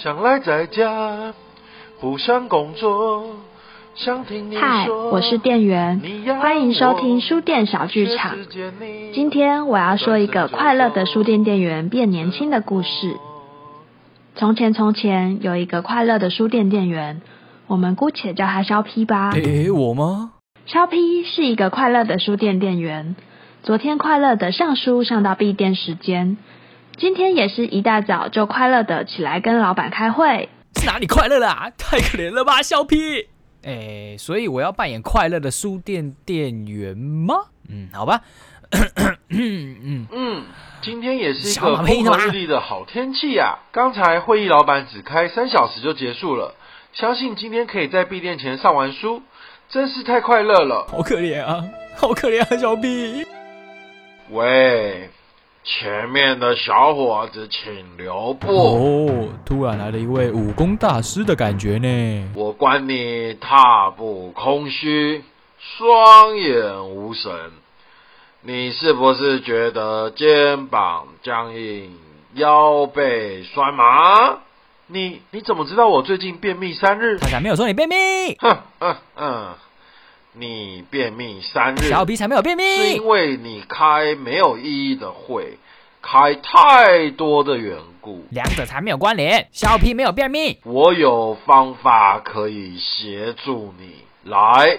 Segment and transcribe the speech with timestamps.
[0.00, 1.34] 想赖在家，
[2.00, 3.34] 不想工作，
[3.96, 6.00] 想听你嗨，我是店员
[6.40, 8.36] 欢迎收听我书店小剧场
[9.12, 13.16] 今天我要说一个快乐的书店店员变年轻的故事。
[14.36, 17.20] 从前从前有一个快乐的书店店员，
[17.66, 19.32] 我们姑且叫他肖 P 吧。
[19.32, 20.30] 诶、我吗？
[20.66, 23.16] 肖 P 是一个快乐的书店店员，
[23.64, 26.36] 昨天快乐的上书上到闭店时间，
[26.98, 30.48] 今天也是一大早就快乐的起来跟老板开会。
[30.74, 31.70] 是哪里快乐啦？
[31.78, 33.28] 太可怜了吧，小屁！
[33.62, 37.36] 诶、所以我要扮演快乐的书店店员吗？
[37.68, 38.22] 嗯，好吧。
[39.28, 40.44] 嗯，嗯，
[40.82, 46.56] 今天也是一个风和日丽的好天气呀、刚才会议老板只开三小时就结束了，
[46.92, 49.22] 相信今天可以在闭店前上完书，
[49.68, 50.86] 真是太快乐了。
[50.90, 51.64] 好可怜啊，
[51.96, 53.24] 好可怜啊，小屁。
[54.30, 55.08] 喂，
[55.70, 62.30] 前面的小伙子请留步，哦，突然来了一位武功大师的感觉呢。
[62.34, 65.22] 我观你踏步空虚，
[65.58, 67.30] 双眼无神。
[68.40, 71.98] 你是不是觉得肩膀僵硬、
[72.32, 74.38] 腰背酸麻？
[74.86, 77.28] 你你怎么知道我最近便秘三日他？
[77.28, 77.94] 才没有说你便秘，
[78.38, 79.54] 哼哼哼，
[80.32, 83.06] 你便秘三日，小皮才没有便秘是因。
[83.06, 85.58] 为你开没有意义的会，
[86.00, 88.24] 开太多的缘故。
[88.30, 90.58] 两者才没有关联，小皮没有便秘。
[90.64, 94.04] 我有方法可以协助你。
[94.24, 94.78] 来，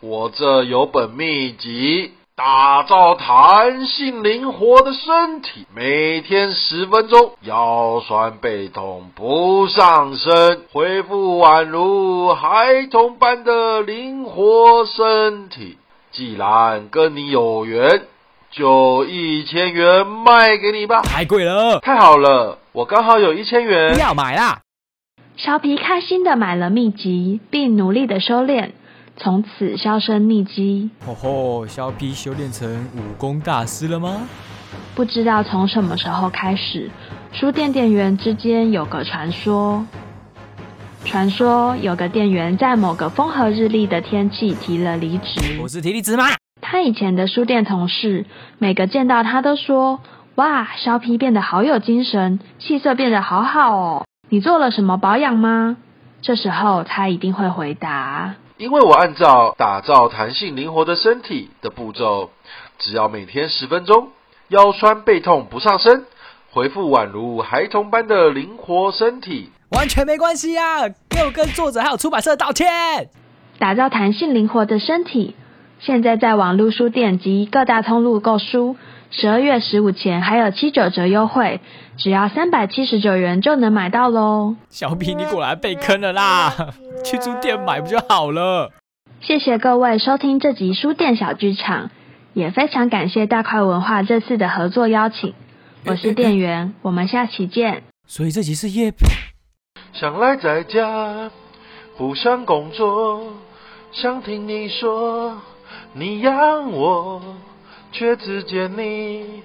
[0.00, 15.78] 我这有本秘籍，打造弹性灵活的身体，每天十分钟，腰酸背痛不上身，恢复宛如孩童般的灵活身体。
[16.12, 18.02] 既然跟你有缘，
[18.52, 21.02] 就一千元卖给你吧。
[21.02, 23.98] 太贵了，太好了，我刚好有一千元不。
[23.98, 24.60] 要买啦。
[25.36, 28.74] 小皮开心的买了秘籍，并努力的修炼，
[29.20, 30.90] 从此销声匿迹。
[31.04, 34.22] 吼吼，小皮修炼成武功大师了吗？
[34.94, 36.90] 不知道从什么时候开始，
[37.32, 39.84] 书店店员之间有个传说。
[41.04, 45.68] 传说有个店员在某个风和日丽的天气提了离职我。
[45.68, 46.24] 是提离职吗？
[46.60, 48.26] 他以前的书店同事，
[48.58, 50.00] 每个见到他都说
[50.34, 54.04] ：“哇，肖皮变得好有精神，气色变得好好哦。
[54.28, 55.76] 你做了什么保养吗？”
[56.20, 62.30] 这时候他一定会回答因为我按照打造弹性灵活的身体的步骤，
[62.78, 64.08] 只要每天十分钟，
[64.48, 66.06] 腰酸背痛不上身，
[66.50, 69.52] 恢复宛如孩童般的灵活身体。
[69.70, 70.88] 完全没关系啊！
[71.08, 72.66] 给我跟作者还有出版社道歉。
[73.60, 75.36] ：“打造弹性灵活的身体。”
[75.78, 78.76] 现在在网络书店及各大通路购书，
[79.10, 81.60] 十二月十五前还有七九折优惠，
[81.96, 84.56] 只要三百七十九元就能买到喽。
[84.68, 86.54] 小皮，你果然被坑了啦！
[87.04, 88.70] 去书店买不就好了？
[89.20, 91.90] 谢谢各位收听这集书店小剧场，
[92.34, 95.34] 也非常感谢大块文化这次的合作邀请。
[95.86, 97.84] 我是店员，我们下期见。
[98.06, 98.92] 所以这集是叶
[99.94, 101.30] 想赖在家，
[101.96, 103.22] 不想工作，
[103.90, 105.38] 想听你说，
[105.94, 107.22] 你养我，
[107.92, 109.42] 却只见你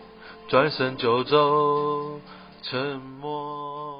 [0.47, 2.19] 转身就走，
[2.61, 3.92] 沉默。